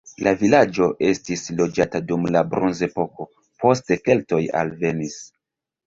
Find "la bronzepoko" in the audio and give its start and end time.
2.37-3.31